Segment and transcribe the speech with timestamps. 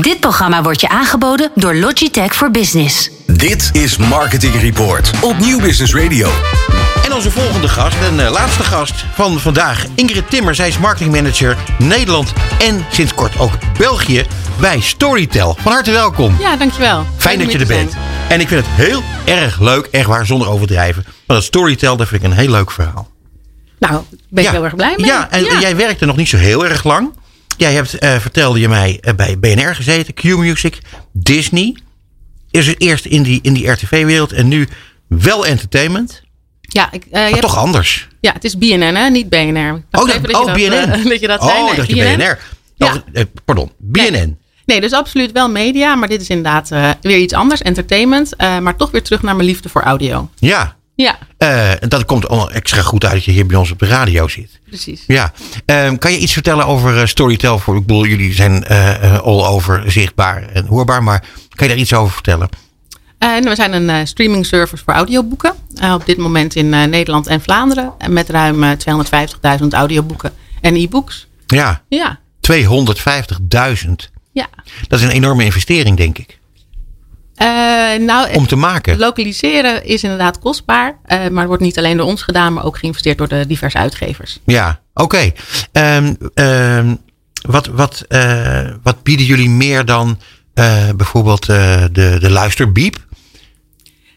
[0.00, 3.10] Dit programma wordt je aangeboden door Logitech for Business.
[3.26, 6.30] Dit is Marketing Report op Nieuw Business Radio.
[7.04, 10.54] En onze volgende gast, en uh, laatste gast van vandaag, Ingrid Timmer.
[10.54, 14.26] Zij is marketingmanager Nederland en sinds kort ook België
[14.60, 15.56] bij Storytel.
[15.60, 16.36] Van harte welkom.
[16.38, 17.06] Ja, dankjewel.
[17.16, 17.92] Fijn dat je er bent.
[18.28, 21.04] En ik vind het heel erg leuk, echt waar, zonder overdrijven.
[21.26, 23.08] Maar dat Storytel, dat vind ik een heel leuk verhaal.
[23.78, 24.50] Nou, ben ik Ja.
[24.50, 25.06] heel erg blij mee.
[25.06, 27.12] Ja, en jij werkte nog niet zo heel erg lang.
[27.56, 30.78] Jij hebt, eh, vertelde je mij, eh, bij BNR gezeten, Q-Music,
[31.12, 31.76] Disney.
[32.50, 34.68] Is het eerst in die, in die RTV-wereld en nu
[35.08, 36.22] wel entertainment,
[36.60, 38.08] Ja, ik, eh, je maar hebt- toch anders.
[38.20, 39.08] ja, het is BNN, hè?
[39.10, 39.82] niet BNR.
[39.90, 40.72] Oh, dat, je oh dat, BNN.
[40.72, 41.58] eh, dat je dat zei.
[41.58, 42.16] oh, Nee, dat je BNN.
[42.16, 42.38] BNR.
[42.74, 42.86] Ja.
[42.86, 44.38] Oh, eh, pardon, BNN.
[44.66, 46.68] Nee, dus absoluut wel media, maar dit is inderdaad
[47.00, 48.34] weer iets anders, entertainment.
[48.38, 50.30] maar toch weer terug naar mijn liefde voor audio.
[50.38, 53.70] Ja, Ja, eh, en dat komt al extra goed uit dat je hier bij ons
[53.70, 54.60] op de radio zit.
[54.68, 55.04] precies.
[55.06, 55.32] Ja,
[55.66, 57.58] Ehm, kan je iets vertellen over eh, Storytel?
[57.58, 61.20] Voor, ik bedoel, jullie zijn eh, eh, all over zichtbaar en hoorbaar, maar
[61.54, 62.48] kan je daar iets over vertellen?
[63.18, 65.54] Eh, en we zijn een eh, streaming service voor audioboeken.
[65.74, 67.92] Eh, op dit moment in eh, Nederland en Vlaanderen.
[67.98, 68.70] En met ruim eh,
[69.60, 71.26] 250.000 audioboeken en e-books.
[71.46, 74.10] Ja, Ja, 250.000.
[74.32, 74.46] ja.
[74.88, 76.38] Dat is een enorme investering, denk ik,
[77.34, 77.46] Eh,
[78.00, 78.98] nou, om te maken.
[78.98, 82.78] Lokaliseren is inderdaad kostbaar, eh, maar het wordt niet alleen door ons gedaan, maar ook
[82.78, 84.40] geïnvesteerd door de diverse uitgevers.
[84.44, 85.32] Ja, oké.
[85.72, 86.94] Ehm, ehm,
[87.48, 90.18] wat, wat, eh, wat bieden jullie meer dan
[90.96, 91.88] bijvoorbeeld de,
[92.20, 92.96] de luisterbiep?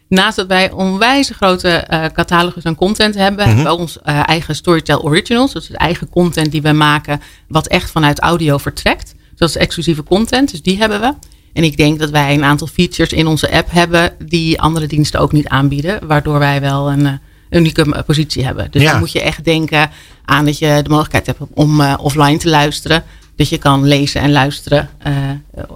[0.09, 4.55] Naast dat wij onwijs grote eh, catalogus aan content hebben, hebben we ons eh, eigen
[4.55, 5.53] Storytel Originals.
[5.53, 9.15] Dat is de eigen content die we maken, wat echt vanuit audio vertrekt.
[9.29, 11.13] Dus dat is exclusieve content, dus die hebben we.
[11.57, 15.19] En ik denk dat wij een aantal features in onze app hebben die andere diensten
[15.19, 17.13] ook niet aanbieden, waardoor wij wel een eh,
[17.49, 18.71] unieke eh, positie hebben.
[18.71, 18.91] Dus Ja.
[18.91, 19.89] dan moet je echt denken
[20.25, 23.03] aan dat je de mogelijkheid hebt om eh, offline te luisteren.
[23.35, 24.89] Dat je kan lezen en luisteren.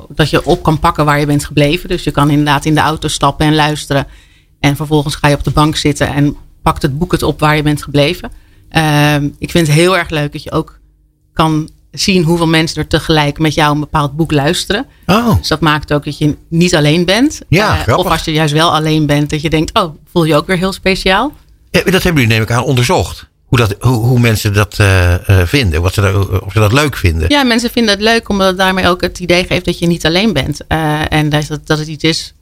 [0.09, 1.89] dat je op kan pakken waar je bent gebleven.
[1.89, 4.07] Dus je kan inderdaad in de auto stappen en luisteren.
[4.59, 7.55] En vervolgens ga je op de bank zitten en pakt het boek het op waar
[7.55, 8.31] je bent gebleven.
[8.69, 10.79] Ehm, ik vind het heel erg leuk dat je ook
[11.33, 14.85] kan zien hoeveel mensen er tegelijk met jou een bepaald boek luisteren.
[15.05, 17.39] Oh, Dus dat maakt ook dat je niet alleen bent.
[17.47, 20.35] Ja, Eh, of als je juist wel alleen bent, dat je denkt, oh, voel je
[20.35, 21.33] ook weer heel speciaal.
[21.71, 23.29] Eh, dat hebben jullie neem ik aan onderzocht.
[23.45, 26.73] Hoe, dat, hoe, hoe mensen dat eh, eh, vinden, wat ze, dat- of ze dat
[26.73, 27.29] leuk vinden.
[27.29, 30.05] Ja, mensen vinden het leuk omdat het daarmee ook het idee geeft dat je niet
[30.05, 30.67] alleen bent.
[31.09, 32.33] En dat, dat het iets is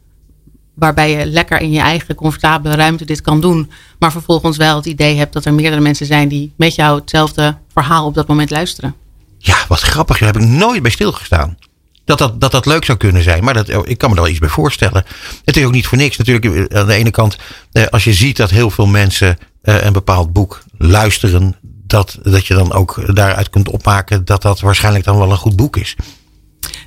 [0.74, 3.72] waarbij je lekker in je eigen comfortabele ruimte dit kan doen.
[4.00, 7.56] Maar vervolgens wel het idee hebt dat er meerdere mensen zijn die met jou hetzelfde
[7.74, 8.96] verhaal op dat moment luisteren.
[9.40, 10.18] Ja, wat grappig.
[10.18, 11.58] Daar heb ik nooit bij stilgestaan.
[12.06, 13.44] Dat dat, dat dat leuk zou kunnen zijn.
[13.44, 15.06] Maar dat, ik kan me er wel iets bij voorstellen.
[15.46, 16.18] Het is ook niet voor niks.
[16.18, 17.38] Natuurlijk, aan de ene kant,
[17.72, 21.56] eh, als je ziet dat heel veel mensen eh, een bepaald boek luisteren.
[21.62, 25.56] Dat, dat je dan ook daaruit kunt opmaken dat dat waarschijnlijk dan wel een goed
[25.56, 25.96] boek is.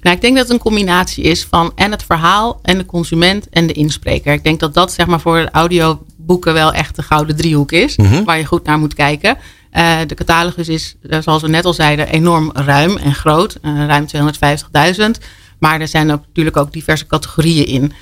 [0.00, 3.48] Nou, ik denk dat het een combinatie is van en het verhaal en de consument
[3.48, 4.32] en de inspreker.
[4.32, 7.96] Ik denk dat dat zeg maar voor audioboeken wel echt de gouden driehoek is.
[8.24, 9.38] Waar je goed naar moet kijken.
[9.72, 13.58] Eh, de catalogus is, eh, zoals we net al zeiden, enorm ruim en groot.
[13.62, 15.18] Eh, ruim 250.000.
[15.58, 17.92] Maar er zijn ook, natuurlijk ook diverse categorieën in.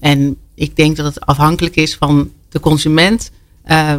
[0.00, 3.30] En ik denk dat het afhankelijk is van de consument.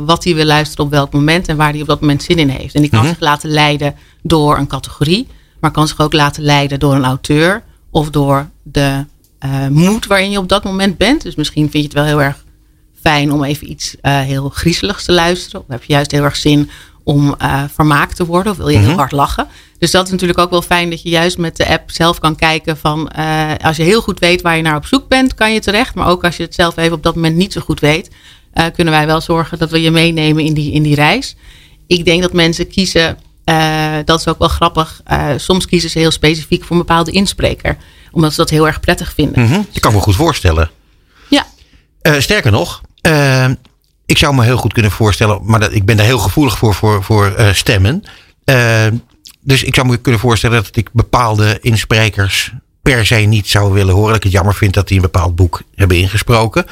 [0.06, 2.50] wat hij wil luisteren op welk moment en waar hij op dat moment zin in
[2.50, 2.76] heeft.
[2.76, 5.28] En die kan zich laten leiden door een categorie,
[5.60, 9.06] maar kan zich ook laten leiden door een auteur of door de
[9.70, 11.22] moed waarin je op dat moment bent.
[11.22, 12.43] Dus misschien vind je het wel heel erg
[13.04, 15.62] fijn om even iets eh, heel griezeligs te luisteren.
[15.62, 16.70] Of heb je juist heel erg zin
[17.04, 19.48] om eh, vermaakt te worden of wil je heel hard lachen.
[19.78, 22.36] Dus dat is natuurlijk ook wel fijn dat je juist met de app zelf kan
[22.36, 25.54] kijken van eh, als je heel goed weet waar je naar op zoek bent, kan
[25.54, 25.96] je terecht.
[25.96, 28.10] Maar ook als je het zelf even op dat moment niet zo goed weet,
[28.74, 31.36] kunnen wij wel zorgen dat we je meenemen in die, in die reis.
[31.88, 33.18] Ik denk dat mensen kiezen,
[34.06, 35.02] dat is ook wel grappig,
[35.38, 37.78] soms kiezen ze heel specifiek voor een bepaalde inspreker.
[38.12, 39.44] Omdat ze dat heel erg prettig vinden.
[39.44, 39.62] Mhm.
[39.72, 40.70] Dat kan me goed voorstellen.
[41.30, 41.46] Ja,
[42.20, 43.50] sterker nog, eh,
[44.06, 46.74] ik zou me heel goed kunnen voorstellen, maar dat, ik ben daar heel gevoelig voor,
[46.74, 48.04] voor, voor eh, stemmen.
[48.44, 48.88] Eh,
[49.42, 53.94] dus ik zou me kunnen voorstellen dat ik bepaalde insprekers per se niet zou willen
[53.94, 54.08] horen.
[54.08, 56.66] Dat ik het jammer vind dat die een bepaald boek hebben ingesproken.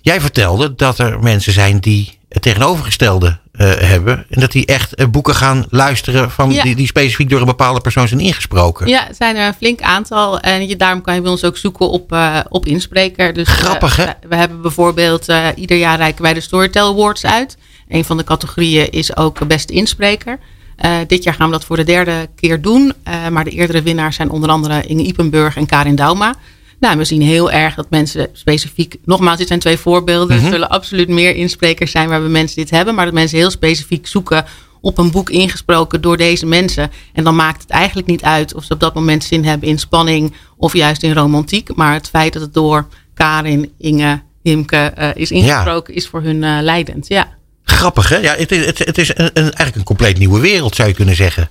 [0.00, 4.26] Jij vertelde dat er mensen zijn die het tegenovergestelde hebben.
[4.30, 6.62] En dat die echt eh, boeken gaan luisteren van Ja.
[6.62, 8.88] die, die specifiek door een bepaalde persoon zijn ingesproken.
[8.88, 10.40] Ja, het zijn er een flink aantal.
[10.40, 13.32] En je, daarom kan je bij ons ook zoeken op, eh, op inspreker.
[13.32, 14.04] Dus, eh, Grappig, hè?
[14.04, 17.56] we, we hebben bijvoorbeeld eh, ieder jaar reiken wij de Storytel Awards uit.
[17.88, 20.38] Een van de categorieën is ook beste inspreker.
[20.76, 22.92] Eh, dit jaar gaan we dat voor de derde keer doen.
[23.02, 26.34] Eh, maar de eerdere winnaars zijn onder andere Inge Ipenburg en Karin Dauma.
[26.80, 30.42] Nou, we zien heel erg dat mensen specifiek, nogmaals, dit zijn twee voorbeelden.
[30.42, 34.06] Er zullen absoluut meer insprekers zijn waarbij mensen dit hebben, maar dat mensen heel specifiek
[34.06, 34.44] zoeken
[34.80, 36.90] op een boek ingesproken door deze mensen.
[37.12, 39.78] En dan maakt het eigenlijk niet uit of ze op dat moment zin hebben in
[39.78, 41.74] spanning of juist in romantiek.
[41.74, 46.42] Maar het feit dat het door Karin, Inge, Himke uh, is ingesproken, is voor hun
[46.42, 47.08] uh, leidend.
[47.08, 47.28] Ja.
[47.64, 48.16] Grappig, hè?
[48.16, 50.94] Ja, het is, het, het is een, een, eigenlijk een compleet nieuwe wereld, zou je
[50.94, 51.50] kunnen zeggen.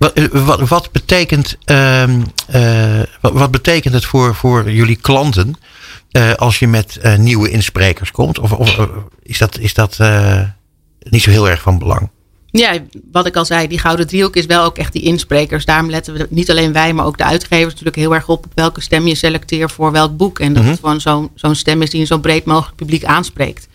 [0.00, 2.04] Wat, wat, wat betekent, uh,
[3.20, 5.54] wat, wat, betekent het voor, voor jullie klanten
[6.36, 8.38] als je met nieuwe insprekers komt?
[8.38, 8.88] Of, of
[9.22, 9.98] is dat, is dat
[11.00, 12.10] niet zo heel erg van belang?
[12.52, 12.78] Ja,
[13.12, 15.64] wat ik al zei, die gouden driehoek is wel ook echt die insprekers.
[15.64, 18.52] Daarom letten we niet alleen wij, maar ook de uitgevers natuurlijk heel erg op op
[18.54, 20.38] welke stem je selecteert voor welk boek.
[20.38, 23.04] En dat mm het gewoon zo'n zo'n stem is die een zo breed mogelijk publiek
[23.04, 23.68] aanspreekt.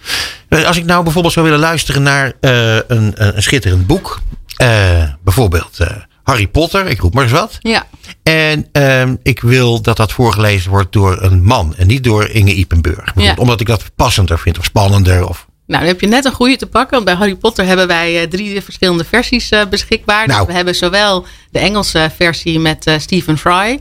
[0.50, 4.22] Als ik nou bijvoorbeeld zou willen luisteren naar uh, een, een, schitterend boek,
[4.62, 5.88] uh, bijvoorbeeld uh,
[6.26, 7.58] Harry Potter, ik roep maar eens wat.
[7.60, 7.88] Ja.
[8.24, 12.54] En ehm, ik wil dat dat voorgelezen wordt door een man en niet door Inge
[12.54, 13.12] Ipenburg.
[13.16, 13.34] Ja.
[13.38, 16.56] Omdat ik dat passender vind of spannender of nou, dan heb je net een goede
[16.56, 16.92] te pakken.
[16.92, 20.26] Want bij Harry Potter hebben wij uh, drie verschillende versies uh, beschikbaar.
[20.26, 20.48] Dus nou.
[20.48, 23.80] we hebben zowel de Engelse versie met uh, Stephen Fry.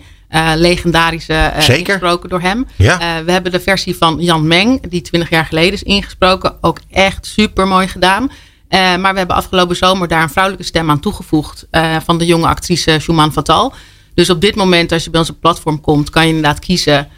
[0.54, 2.66] legendarische, ingesproken door hem.
[2.76, 3.24] Ja.
[3.24, 6.56] we hebben de versie van Jan Meng, die 20 jaar geleden is ingesproken.
[6.60, 8.30] Ook echt super mooi gedaan.
[8.74, 11.66] Maar we hebben afgelopen zomer daar een vrouwelijke stem aan toegevoegd.
[12.04, 13.74] van de jonge actrice Shuman Fatal.
[14.14, 17.08] Dus op dit moment, als je bij onze platform komt, kan je inderdaad kiezen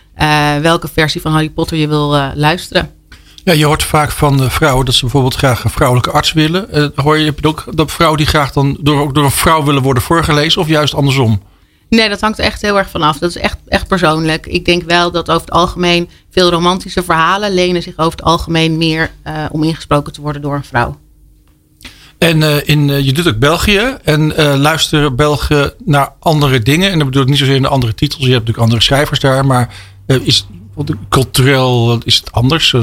[0.63, 2.91] welke versie van Harry Potter je wil luisteren.
[3.45, 6.93] Ja, je hoort vaak van vrouwen dat ze bijvoorbeeld graag een vrouwelijke arts willen.
[6.95, 10.61] Hoor je ook dat vrouwen die graag dan door, door een vrouw willen worden voorgelezen
[10.61, 11.43] of juist andersom?
[11.89, 13.19] Nee, dat hangt echt heel erg vanaf.
[13.19, 14.47] Dat is echt, echt persoonlijk.
[14.47, 18.77] Ik denk wel dat over het algemeen veel romantische verhalen lenen zich over het algemeen
[18.77, 19.11] meer
[19.51, 20.99] om ingesproken te worden door een vrouw.
[22.19, 26.91] En uh, in, je doet ook België en luisteren Belgen naar andere dingen.
[26.91, 28.21] En dat bedoel ik niet zozeer naar andere titels.
[28.21, 29.47] Je hebt natuurlijk andere schrijvers daar.
[29.47, 29.75] Maar
[30.07, 30.47] is
[31.09, 32.75] cultureel is het anders?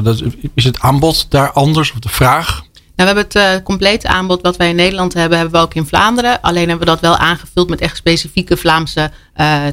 [0.53, 2.61] Is het aanbod daar anders of de vraag?
[2.95, 5.87] Nou, we hebben het complete aanbod wat wij in Nederland hebben, hebben we ook in
[5.87, 6.41] Vlaanderen.
[6.41, 9.11] Alleen hebben we dat wel aangevuld met echt specifieke Vlaamse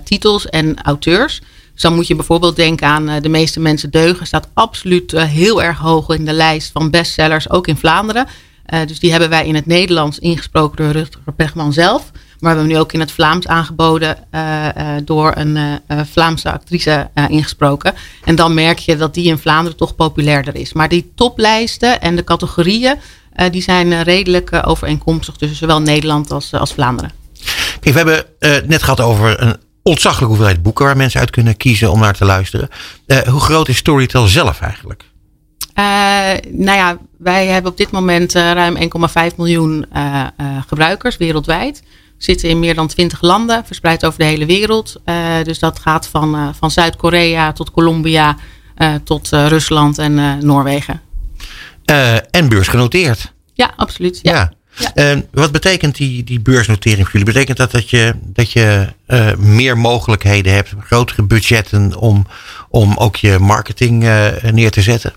[0.05, 1.41] titels en auteurs.
[1.73, 4.27] Dus dan moet je bijvoorbeeld denken aan De meeste mensen deugen.
[4.27, 8.27] Staat absoluut heel erg hoog in de lijst van bestsellers, ook in Vlaanderen.
[8.87, 12.11] Dus die hebben wij in het Nederlands ingesproken door Rutger Pegman zelf.
[12.12, 15.81] Maar we hebben nu ook in het Vlaams aangeboden uh, uh, door een
[16.11, 17.94] Vlaamse actrice ingesproken.
[18.25, 20.72] En dan merk je dat die in Vlaanderen toch populairder is.
[20.72, 22.96] Maar die toplijsten en de categorieën,
[23.50, 27.12] die zijn redelijk overeenkomstig tussen zowel Nederland als, als Vlaanderen.
[27.81, 28.25] We hebben
[28.67, 32.25] net gehad over een ontzaglijke hoeveelheid boeken waar mensen uit kunnen kiezen om naar te
[32.25, 32.69] luisteren.
[33.26, 35.10] hoe groot is Storytel zelf eigenlijk?
[36.51, 38.77] Nou ja, wij hebben op dit moment ruim
[39.31, 39.87] 1,5 miljoen
[40.67, 41.83] gebruikers wereldwijd
[42.23, 44.97] zitten in meer dan twintig landen, verspreid over de hele wereld.
[45.05, 48.37] Uh, dus dat gaat van, uh, van Zuid-Korea tot Colombia,
[48.79, 51.01] uh, tot Rusland en Noorwegen.
[52.31, 53.33] en beursgenoteerd.
[53.55, 54.19] Ja, absoluut.
[54.23, 54.53] Ja.
[54.95, 55.23] ja.
[55.31, 57.33] wat betekent die, die beursnotering voor jullie?
[57.33, 58.87] Betekent dat dat je, dat je
[59.39, 62.27] meer mogelijkheden hebt, grotere budgetten om,
[62.69, 64.03] om ook je marketing
[64.53, 65.13] neer te zetten?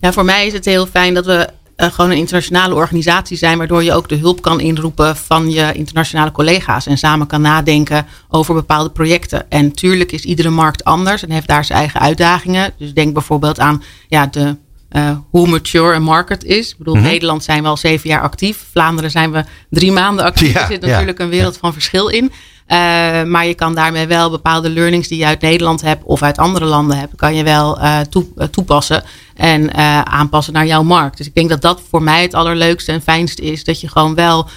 [0.00, 3.58] Ja, voor mij is het heel fijn dat we uh, gewoon een internationale organisatie zijn,
[3.58, 8.06] waardoor je ook de hulp kan inroepen van je internationale collega's en samen kan nadenken
[8.28, 9.50] over bepaalde projecten.
[9.50, 12.72] En tuurlijk is iedere markt anders en heeft daar zijn eigen uitdagingen.
[12.78, 14.56] Dus denk bijvoorbeeld aan ja, de,
[14.92, 16.70] uh, hoe mature een market is.
[16.70, 18.64] Ik bedoel, mm Nederland zijn we al zeven jaar actief.
[18.70, 20.54] Vlaanderen zijn we drie maanden actief.
[20.54, 22.32] er zit natuurlijk een wereld van verschil in.
[22.68, 26.38] Uh, maar je kan daarmee wel bepaalde learnings die je uit Nederland hebt of uit
[26.38, 29.02] andere landen hebt, kan je wel uh, toe, toepassen
[29.34, 29.74] en
[30.06, 31.16] aanpassen naar jouw markt.
[31.16, 33.64] Dus ik denk dat dat voor mij het allerleukste en fijnste is.
[33.64, 34.48] Dat je gewoon wel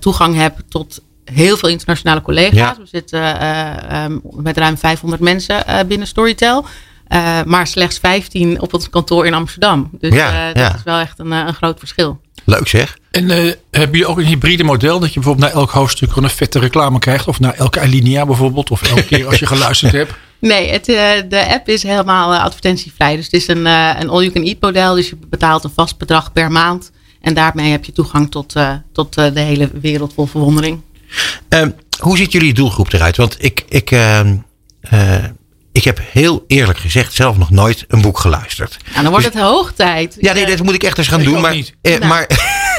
[0.00, 2.76] toegang hebt tot heel veel internationale collega's.
[2.76, 3.44] We zitten
[4.02, 6.64] um, met ruim 500 mensen binnen Storytel.
[7.46, 9.90] maar slechts 15 op ons kantoor in Amsterdam.
[9.98, 12.20] Dus ja, dat is wel echt een, een groot verschil.
[12.50, 12.98] Leuk zeg.
[13.10, 16.24] En uh, heb je ook een hybride model dat je bijvoorbeeld na elk hoofdstuk gewoon
[16.24, 17.28] een vette reclame krijgt?
[17.28, 18.70] Of na elke alinea bijvoorbeeld?
[18.70, 20.12] Of elke keer als je geluisterd hebt?
[20.38, 23.16] Nee, het, uh, de app is helemaal uh, advertentievrij.
[23.16, 24.94] Dus het is een, een all-you-can-eat model.
[24.94, 26.90] Dus je betaalt een vast bedrag per maand.
[27.20, 28.54] En daarmee heb je toegang tot,
[28.92, 30.80] tot de hele wereld vol verwondering.
[31.48, 33.16] Ehm, hoe ziet jullie doelgroep eruit?
[33.16, 34.36] Want ik, ik, ehm,
[35.72, 38.76] ik heb heel eerlijk gezegd zelf nog nooit een boek geluisterd.
[38.90, 40.16] Nou, dan wordt dus- het hoog tijd.
[40.20, 41.40] Ja, nee, dat moet ik echt eens gaan doen.
[41.40, 42.06] Maar, eh, nou.
[42.06, 42.26] maar,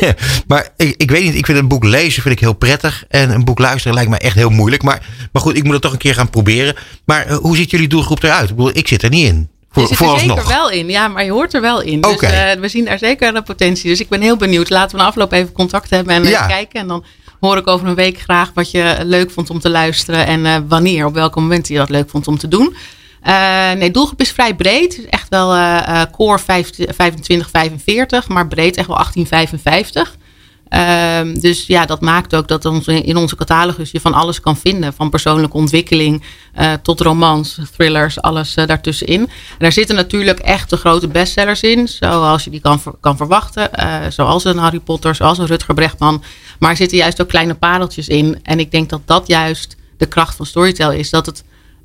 [0.48, 3.04] maar ik, ik, weet niet, ik vind een boek lezen vind ik heel prettig.
[3.08, 4.84] En een boek luisteren lijkt me echt heel moeilijk.
[4.84, 6.76] Maar, maar goed, ik moet het toch een keer gaan proberen.
[7.06, 8.50] Maar uh, hoe ziet jullie doelgroep eruit?
[8.50, 9.50] Ik, bedoel, ik zit er niet in.
[9.72, 12.02] Voor, je zit er zeker wel in, ja, maar je hoort er wel in.
[12.02, 13.90] Dus uh, we zien daar zeker de potentie.
[13.90, 14.70] Dus ik ben heel benieuwd.
[14.70, 16.48] Laten we na afloop even contact hebben en ja.
[16.48, 16.80] kijken.
[16.80, 17.04] En dan
[17.42, 20.26] hoor ik over een week graag wat je leuk vond om te luisteren.
[20.26, 22.76] En uh, wanneer, op welke moment je dat leuk vond om te doen.
[23.28, 25.06] Uh, nee, doelgroep is vrij breed.
[25.10, 30.18] Echt wel uh, core 25, 45, maar breed echt wel 1855.
[30.72, 34.58] Ehm, dus ja, dat maakt ook dat ons, in onze catalogus je van alles kan
[34.58, 34.94] vinden.
[34.94, 36.24] Van persoonlijke ontwikkeling
[36.60, 39.20] uh, tot romans, thrillers, alles uh, daartussenin.
[39.20, 41.88] En daar zitten natuurlijk echt de grote bestsellers in.
[41.88, 43.70] Zoals je die kan, kan verwachten.
[43.80, 46.24] Uh, zoals een Harry Potter, zoals een Rutger Brechtman.
[46.60, 48.40] Maar er zitten juist ook kleine pareltjes in.
[48.44, 51.10] En ik denk dat dat juist de kracht van Storytel is.
[51.10, 51.44] Dat het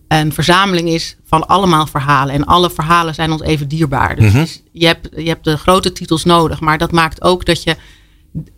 [0.08, 2.34] een verzameling is van allemaal verhalen.
[2.34, 4.16] En alle verhalen zijn ons even dierbaar.
[4.16, 6.60] Dus mm je, hebt, je hebt de grote titels nodig.
[6.60, 7.76] Maar dat maakt ook dat je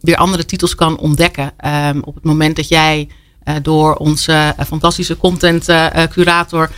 [0.00, 1.52] weer andere titels kan ontdekken.
[1.66, 3.08] Um, op het moment dat jij
[3.44, 6.70] uh, door onze uh, fantastische content uh, curator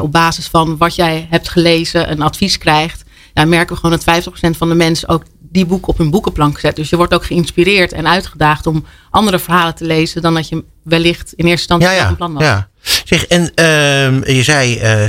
[0.00, 4.24] op basis van wat jij hebt gelezen een advies krijgt, ja, merken we gewoon dat
[4.54, 5.22] 50% van de mensen ook
[5.52, 6.76] die boek op hun boekenplank zet.
[6.76, 10.64] Dus je wordt ook geïnspireerd en uitgedaagd om andere verhalen te lezen dan dat je
[10.82, 12.42] wellicht in eerste instantie ja, ja, een plan had.
[12.42, 12.68] Ja.
[13.04, 15.08] Zeg, en uh, je zei uh,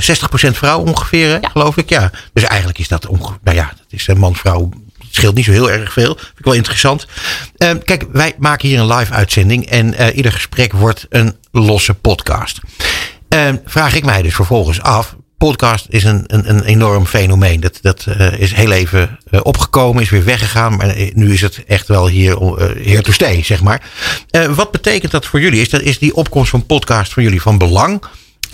[0.56, 1.48] vrouw ongeveer, ja.
[1.48, 1.88] geloof ik.
[1.88, 2.10] Ja.
[2.32, 4.68] Dus eigenlijk is dat ongeveer, nou ja, dat is man-vrouw.
[5.14, 6.14] Scheelt niet zo heel erg veel.
[6.16, 7.06] Vind ik wel interessant.
[7.58, 11.94] Uh, kijk, wij maken hier een live uitzending en uh, ieder gesprek wordt een losse
[11.94, 12.60] podcast.
[13.64, 17.60] vraag ik mij dus vervolgens af, podcast is een, een, een enorm fenomeen.
[17.60, 20.76] Dat, dat uh, is heel even uh, opgekomen, is weer weggegaan.
[20.76, 22.38] Maar nu is het echt wel hier
[22.82, 23.82] here to stay, zeg maar.
[24.54, 25.60] wat betekent dat voor jullie?
[25.60, 28.02] Is, dat, is die opkomst van podcast voor jullie van belang?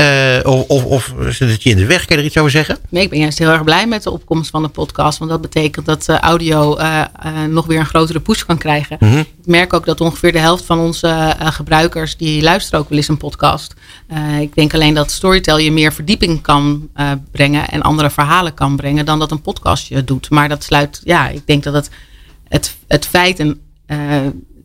[0.00, 2.04] Uh, of, of, het je in de weg?
[2.04, 2.78] Kan je er iets over zeggen?
[2.88, 5.18] Nee, ik ben juist heel erg blij met de opkomst van de podcast.
[5.18, 7.04] Want dat betekent dat uh, audio uh,
[7.48, 8.96] nog weer een grotere push kan krijgen.
[9.00, 9.18] Mm -hmm.
[9.18, 12.16] Ik merk ook dat ongeveer de helft van onze gebruikers...
[12.16, 13.74] die luisteren ook wel eens een podcast.
[14.40, 16.88] ik denk alleen dat Storytel je meer verdieping kan
[17.32, 17.68] brengen...
[17.68, 20.30] en andere verhalen kan brengen dan dat een podcast je doet.
[20.30, 21.00] Maar dat sluit...
[21.04, 21.90] Ja, ik denk dat het,
[22.48, 23.38] het, het feit...
[23.38, 23.60] En,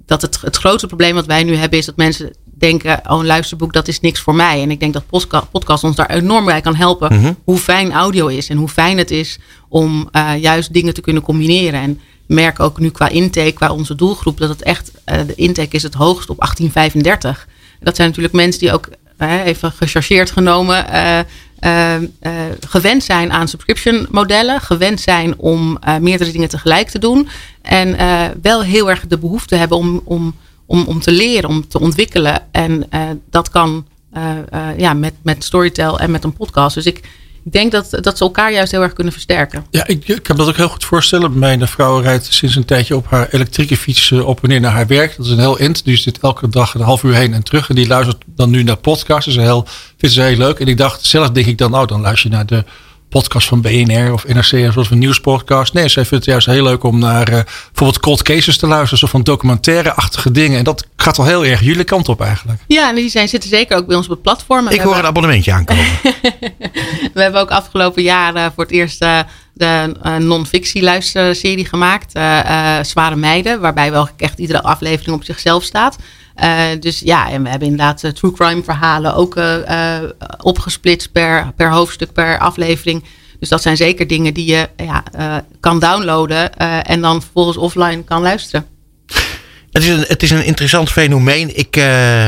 [0.06, 2.34] dat het, het grootste probleem wat wij nu hebben is dat mensen
[2.70, 4.62] denken, oh een luisterboek dat is niks voor mij.
[4.62, 7.14] En ik denk dat podcast, podcast ons daar enorm bij kan helpen.
[7.14, 7.38] Mm -hmm.
[7.44, 9.40] Hoe fijn audio is en hoe fijn het is
[9.70, 11.80] om uh, juist dingen te kunnen combineren.
[11.82, 15.76] En merk ook nu qua intake, qua onze doelgroep, dat het echt, uh, de intake
[15.76, 17.48] is het hoogst op 1835.
[17.80, 18.90] Dat zijn natuurlijk mensen die ook,
[19.20, 20.86] uh, even gechargeerd genomen,
[22.68, 24.62] gewend zijn aan subscription modellen.
[24.62, 27.28] Gewend zijn om meerdere dingen tegelijk te doen.
[27.62, 27.96] En
[28.42, 30.36] wel heel erg de behoefte hebben om, om
[30.74, 32.42] om, om te leren, om te ontwikkelen.
[32.52, 36.76] En uh, dat kan uh, uh, ja, met, met Storytel en met een podcast.
[36.76, 36.98] Dus ik,
[37.44, 39.66] ik denk dat, dat ze elkaar juist heel erg kunnen versterken.
[39.70, 41.40] Ja, ik, ik kan dat ook heel goed voorstellen.
[41.40, 44.88] Mijn vrouw rijdt sinds een tijdje op haar elektrische fiets op en neer naar haar
[44.88, 45.18] werk.
[45.18, 45.86] Dat is een heel int.
[45.86, 47.70] Die zit elke dag een half uur heen en terug.
[47.70, 49.26] En die luistert dan nu naar podcasts.
[49.26, 50.60] Dat is heel, vindt ze heel leuk.
[50.60, 52.64] En ik dacht, zelf denk ik dan, nou dan luister je naar de
[53.14, 55.74] podcast van BNR of NRC zoals een nieuwspodcast.
[55.74, 59.04] Nee, zij vindt het juist heel leuk om naar uh, bijvoorbeeld cold cases te luisteren.
[59.04, 60.58] Of van documentaire-achtige dingen.
[60.58, 62.60] En dat gaat wel heel erg jullie kant op eigenlijk.
[62.68, 64.68] Ja, en die zijn, zitten zeker ook bij ons op het platform.
[64.68, 65.86] Ik hoor een abonnementje aankomen.
[67.14, 69.20] we hebben ook afgelopen jaren voor het eerst uh,
[69.54, 72.12] de uh, non-fictie luisterserie gemaakt.
[72.88, 73.60] Zware Meiden.
[73.60, 75.98] Waarbij wel echt iedere aflevering op zichzelf staat.
[76.42, 79.56] Uh, dus ja, en we hebben inderdaad uh, true crime verhalen ook uh,
[80.42, 83.04] opgesplitst per, per hoofdstuk, per aflevering.
[83.40, 85.04] Dus dat zijn zeker dingen die je ja,
[85.60, 88.66] kan downloaden en dan vervolgens offline kan luisteren.
[89.72, 91.58] Het is een, het is een interessant fenomeen.
[91.58, 91.76] Ik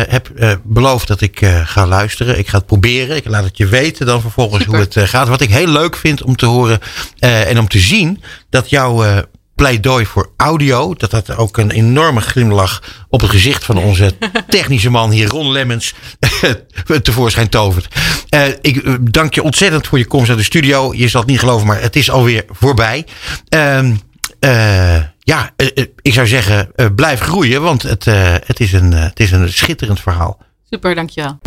[0.07, 0.31] heb
[0.63, 2.37] beloofd dat ik ga luisteren.
[2.37, 3.15] Ik ga het proberen.
[3.15, 4.77] Ik laat het je weten dan vervolgens Super.
[4.77, 5.27] hoe het gaat.
[5.27, 6.79] Wat ik heel leuk vind om te horen
[7.19, 9.23] en om te zien dat jouw
[9.55, 10.93] pleidooi voor audio.
[10.93, 14.13] Dat dat ook een enorme glimlach op het gezicht van onze
[14.49, 15.93] technische man hier, Ron Lemmens,
[17.01, 17.95] tevoorschijn tovert.
[18.29, 20.93] Uh, ik dank je ontzettend voor je komst naar de studio.
[20.93, 23.05] Je zal het niet geloven, maar het is alweer voorbij.
[23.49, 23.83] Uh,
[24.39, 25.51] uh, ja,
[26.01, 28.05] ik zou zeggen, blijf groeien, want het,
[28.45, 30.37] het, is een, het is een schitterend verhaal.
[30.69, 31.39] Super, dankjewel.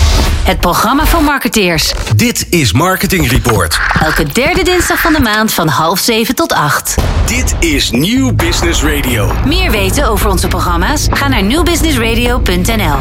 [0.48, 1.92] Het programma van marketeers.
[2.16, 3.80] Dit is Marketing Report.
[4.00, 6.94] Elke derde dinsdag van de maand van half zeven tot acht.
[7.26, 9.32] Dit is Nieuw Business Radio.
[9.44, 11.06] Meer weten over onze programma's?
[11.10, 12.98] Ga naar nieuwbusinessradio.nl.